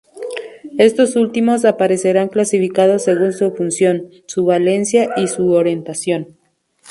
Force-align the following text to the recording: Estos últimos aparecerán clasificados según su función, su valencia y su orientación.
Estos 0.79 1.15
últimos 1.15 1.63
aparecerán 1.63 2.27
clasificados 2.29 3.03
según 3.03 3.33
su 3.33 3.51
función, 3.51 4.07
su 4.25 4.45
valencia 4.45 5.11
y 5.15 5.27
su 5.27 5.51
orientación. 5.51 6.39